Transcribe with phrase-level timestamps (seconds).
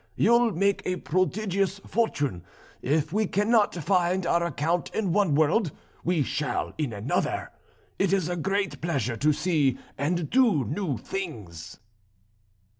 [0.15, 2.43] You'll make a prodigious fortune;
[2.81, 5.71] if we cannot find our account in one world
[6.03, 7.51] we shall in another.
[7.99, 11.77] It is a great pleasure to see and do new things."